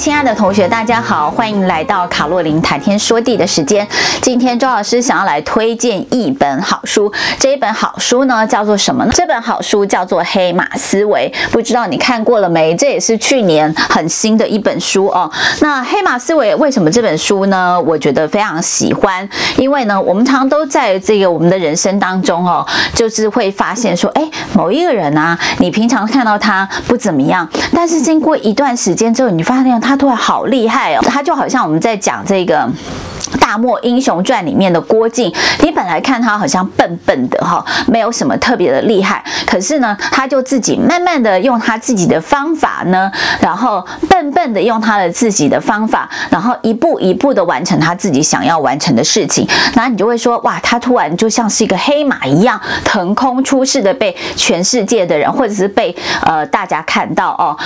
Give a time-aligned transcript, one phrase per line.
[0.00, 3.86] 亲爱的同学，大家好，欢迎来到卡洛琳谈天说地的时间。
[4.22, 9.12] 今天周老师想要来推荐一本好书，这一本好书呢叫做什么呢？
[9.14, 12.74] 这本好书叫做《黑马思维》，不知道你看过了没？
[12.74, 15.30] 这也是去年很新的一本书哦。
[15.60, 17.78] 那《黑马思维》为什么这本书呢？
[17.82, 29.89] 我觉得非常喜欢，因为呢，我们常都在这个我们的人生当中哦，就是会发现说，哎，某一个人啊，你平常看到他不怎么样，但是经过一段时间之后，你发现他。
[29.90, 32.70] 他突然好厉害哦，他就好像我们在讲这个。
[33.38, 35.32] 大漠英雄传里面的郭靖，
[35.62, 55.94] 你本来看他好像笨笨的哈，没有什么特别的厉害，可是呢，他就自己慢慢的用他自己的方法呢，然后笨笨的用他的自己的方法，然后一步一步的完成他自己想要完成的事情，那你就会说哇，他突然就像是一个黑马一样腾空出世的被全世界的人或者是被
[56.26, 57.56] 呃大家看到哦。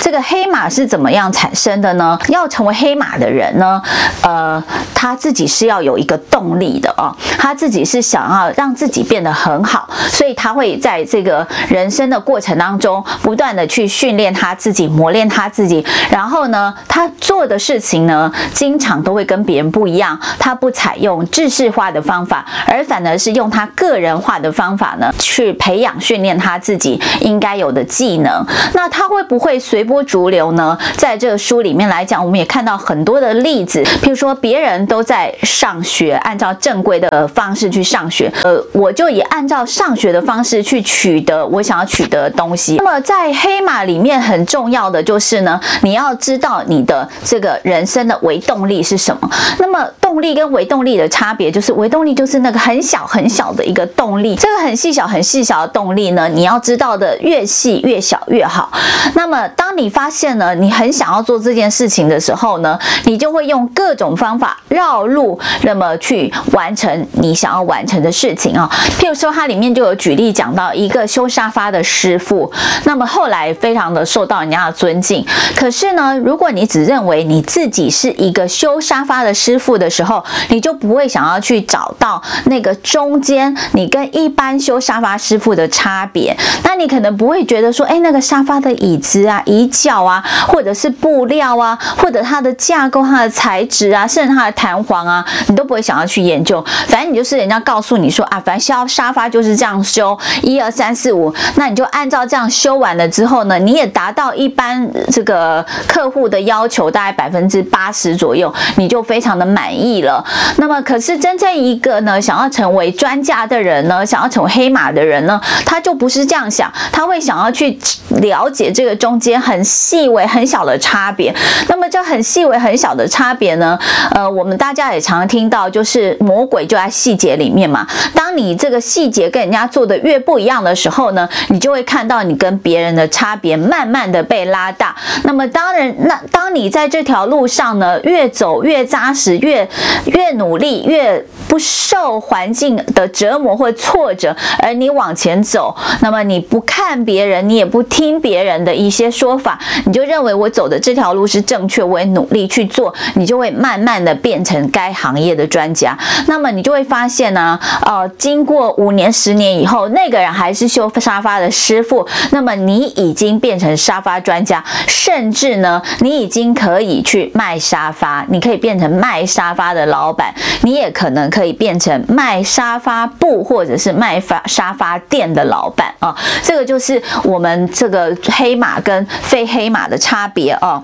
[0.00, 2.18] 这个黑马是怎么样产生的呢？
[2.28, 3.80] 要成为黑马的人呢，
[4.22, 4.62] 呃，
[4.94, 5.16] 他。
[5.22, 15.84] 自己是要有一个动力的哦，他自己是想要让自己变得很好，所以他会在这个人生的过程当中不断的去训练他自己，磨练他自己。
[16.10, 20.18] 然后呢，他做的事情呢，经常都会跟别人不一样。
[20.38, 28.44] 他不采用制式化的方法，而反而是用他个人化的方法呢，去培养训练他自己应该有的技能。
[28.72, 30.76] 那他会不会随波逐流呢？
[30.96, 35.02] 在这个书里面来讲，我们也看到很多的例子，譬如说别人都。
[35.02, 42.76] 在上学，按照正规的方式去上学，呃，我就以按照上学的方式去取取得我想要取得的东西。
[42.76, 49.30] 那么在黑马里面很重要的就是呢，你要知道你的这个人生的微动力是什么。
[49.58, 58.72] 那么动力跟微动力的差别就是，微动力就是那个很小很小的一个动力，这个很细小很细小的动力呢，你要知道的越细越小越好。
[59.14, 65.02] 那么当你发现呢你很想要做这件事情的时候呢，你就会用各种方法绕。
[65.02, 68.70] 路，那么去完成你想要完成的事情啊。
[68.98, 72.52] 譬如说，它里面就有举例讲到一个修沙发的师傅，
[72.84, 75.24] 那么后来非常的受到人家的尊敬。
[75.56, 86.36] 可是呢，如果你只认为你自己是一个修沙发的师傅的时候，你就不会想要去找到那个中间你跟一般修沙发师傅的差别。
[86.64, 94.72] 那你可能不会觉得说，哎，那个沙发的椅子啊、椅脚啊，或者是布料啊，或者它的架构、它的材质啊，甚至它的弹。
[94.82, 110.24] 簧啊，你都不会想要去研究，反正你就是人家告诉你说啊，反正修沙发就是这样修，一二三四五，那你就按照这样修完了之后呢，你也达到一般这个客户的要求，大概百分之八十左右，你就非常的满意了。
[110.56, 117.78] 那么，可是真正一个呢，想要成为专家的人呢，想要成为黑马的人呢，他就不是这样想，他会想要去
[118.20, 121.32] 了解这个中间很细微、很小的差别。
[121.68, 123.78] 那么，这很细微、很小的差别呢，
[124.10, 124.72] 呃，我们大。
[124.72, 127.86] 家也常常听到，就是魔鬼就在细节里面嘛。
[128.14, 134.94] 当你这个细节跟人家做的越不一样的时候呢，你就会看到你跟别人的差别慢慢的被拉大。
[135.22, 139.68] 那么当然，那当你在这条路上呢，越走越扎实，越
[140.06, 154.60] 越努力，越不受环境的折磨或挫折，而你往前走，那么你不看别人，你也不听别人的一些说法，你就认为我走的这条路是正确，我也努力去做，你就会慢慢的变成。
[154.72, 180.82] 该行业的专家，那么你就会发现呢，呃，经过五年、十年以后，那个人还是修沙发的师傅，那么你已经变成沙发专家，甚至呢，你已经可以去卖沙发，你可以变成卖沙发的老板，你也可能可以变成卖沙发布或者是卖发沙发店的老板啊，这个就是我们这个黑马跟非黑马的差别啊。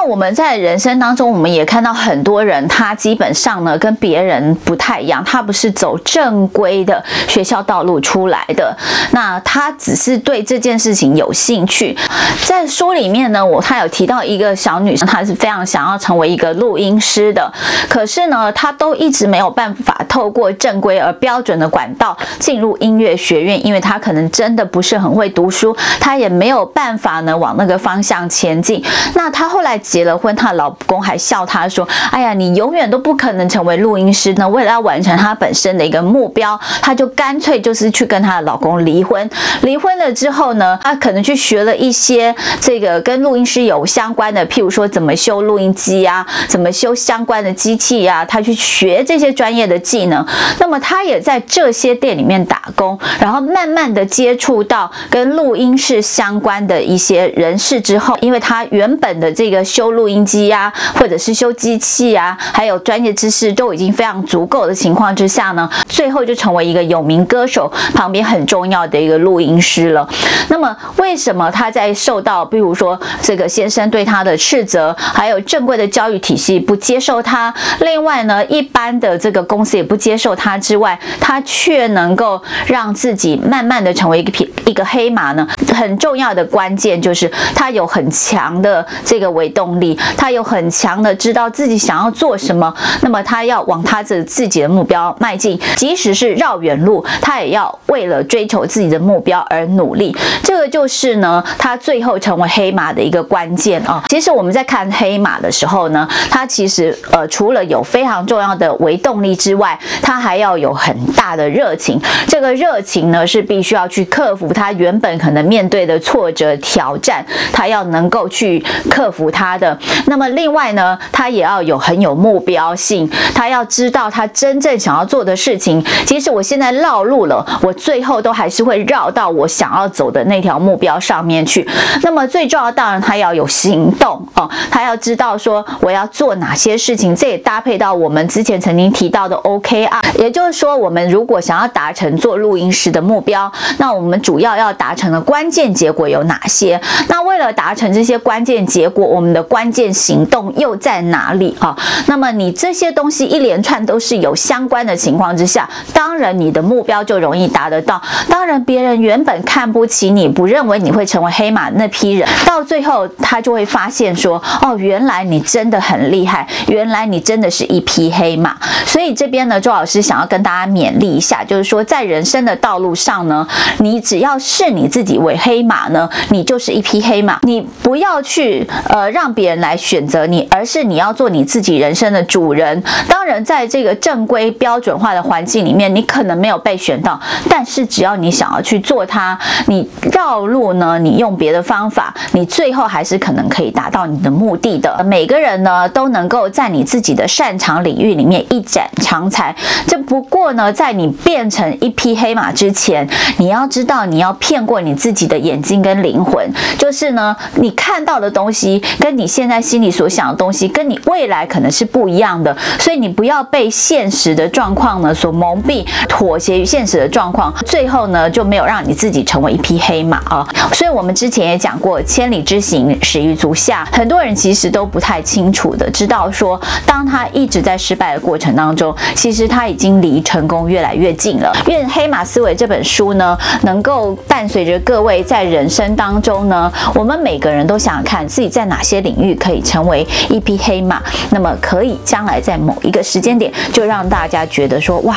[0.00, 8.72] 那我们在人生当中，我们也看到很多人，他基本上呢跟别人不太一样，他不是走正规的学校道路出来的，
[9.10, 11.98] 那他只是对这件事情有兴趣。
[12.46, 17.52] 在书里面呢，我他有提到一个小女生，她是非常想要成为一个录音师的，
[17.88, 28.84] 可是呢，她都一直没有办法透过正规而标准的管道进入音乐学院，因为她可能真的不是很会读书，她也没有办法呢往那个方向前进。
[29.14, 29.78] 那她后来。
[29.78, 39.30] 结了婚，她老公还笑她说：“哎呀，你永远都不可能成为录音师呢。”为了要完成她本身的一个目标，她就干脆就是去跟她的老公离婚。
[39.62, 50.24] 离婚了之后呢，她可能去学了一些这个跟录音师有相关的，譬如说怎么修录音机啊，怎么修相关的机器啊，她去学这些专业的技戏呢？
[50.58, 70.08] 那么他也在这些店里面打工，然后慢慢的接触到跟录音室相关的一些人士之后，因为他原本的这个修录音机呀、或者是修机器啊，还有专业知识都已经非常足够的情况之下呢，最后就成为一个有名歌手旁边很重要的一个录音师了。
[70.48, 85.48] 那么为什么他在受到，比如说这个先生对他的斥责，还有正规的教育体系不接受他，另外呢，一般的这个公司也不接受他之外，他却能够让自己慢慢的成为一个一个黑马呢？
[85.74, 100.14] 很重要的关键就是他有很强的这个为动力，他有很强的知道自己想要做什么，那么他要往他的自己的目标迈进，即使是绕远路，他也要为了追求自己的目标而努力。
[100.42, 104.02] 这个就是呢，他最后成为黑马的一个关键啊。
[104.08, 112.00] 其实我们在看黑马的时候呢，他其实呃除了有非常重要的为动力之外，他还要有很大的热情。
[112.26, 119.76] 这个热情呢是必须要去克服他原本可能面对的挫折挑战，他要能够去克服他的。
[120.06, 125.84] 那么另外呢，他也要有很有目标性，他要知道他真正想要做的事情。
[126.06, 131.68] 即使我现在绕路了，我最后都还是会绕到我想要走的那条目标上面去。
[132.02, 137.14] 那么最重要，当然他要有行动哦，他要知道说我要做哪些事情。
[137.14, 146.80] 这也搭配到我们之前曾经提到的 OK K R，也就是说，我们如果想要达成做录音师的目标，那我们主要要达成的关键结果有哪些？
[147.08, 151.76] 那为了达成这些关键结果，我们的关键行动又在哪里啊？
[152.06, 158.00] 那么你这些东西一连串都是有相关的情况之下，当然你的目标就容易达得到。
[158.26, 168.56] 当然，别人原本看不起你，不认为你会成为黑马那批人，到最后他就会发现说：哦，原来你真的很厉害，原来你真的是一匹黑马。
[168.86, 173.46] 所以这边呢，周老师想要跟大家勉励一下，就是说在人生的道路上呢，
[173.78, 177.38] 你只要视你自己为黑马呢，你就是一匹黑马。
[177.42, 182.82] 你不要去呃让别人来选择你，而是你要做你自己人生的主人。
[183.08, 187.18] 当然，在这个正规标准化的环境里面，你可能没有被选到，
[187.48, 195.02] 但是只要你想要去做它，你绕路呢，你用别的方法，你最后还是可能可以达到你的目的的。
[195.04, 199.47] 每个人呢都能够在你自己的擅长领域里面一展长才。
[199.86, 203.08] 这不过呢，在你变成一匹黑马之前，
[203.38, 220.46] 你要知道你要骗过你自己的眼睛跟灵魂，就是呢，你看到的东西跟你现在心里所想的东西，跟你未来可能是不一样的，所以你不要被现实的状况呢所蒙蔽，妥协于现实的状况，最后呢就没有让你自己成为一匹黑马啊。
[220.72, 223.86] 所以我们之前也讲过，千里之行，始于足下。
[223.92, 231.56] 很多人其实都不太清楚的知道说，当他一直在失败的过程当中，其实其实他已经离成功越来越近了。
[231.68, 241.00] 愿《黑马思维》这本书呢，能够伴随着各位在人生当中呢，我们每个人都想看自己在哪些领域可以成为一匹黑马，
[241.30, 245.16] 那么可以将来在某一个时间点，就让大家觉得说，哇，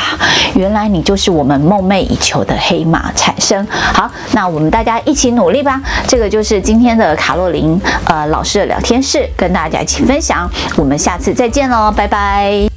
[0.54, 3.66] 原来你就是我们梦寐以求的黑马产生。
[3.72, 5.82] 好，那我们大家一起努力吧。
[6.08, 10.48] 这个就是今天的卡洛琳呃老师的聊天室，跟大家一起分享。
[10.78, 12.71] 我们下次再见喽，拜拜。